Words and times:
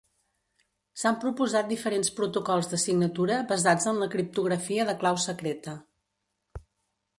S'han 1.01 1.17
proposat 1.23 1.67
diferents 1.71 2.09
protocols 2.21 2.71
de 2.73 2.79
signatura 2.85 3.37
basats 3.53 3.87
en 3.93 4.01
la 4.05 4.09
criptografia 4.17 4.89
de 4.91 4.99
clau 5.05 5.23
secreta. 5.29 5.79